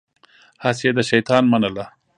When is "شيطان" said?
1.11-1.43